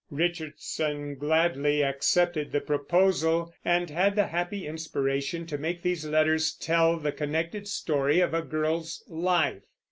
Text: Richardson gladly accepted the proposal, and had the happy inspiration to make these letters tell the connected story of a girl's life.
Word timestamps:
Richardson 0.09 1.13
gladly 1.13 1.83
accepted 1.83 2.51
the 2.51 2.59
proposal, 2.59 3.53
and 3.63 3.87
had 3.91 4.15
the 4.15 4.25
happy 4.25 4.65
inspiration 4.65 5.45
to 5.45 5.59
make 5.59 5.83
these 5.83 6.03
letters 6.07 6.53
tell 6.55 6.97
the 6.97 7.11
connected 7.11 7.67
story 7.67 8.19
of 8.19 8.33
a 8.33 8.41
girl's 8.41 9.03
life. 9.07 9.61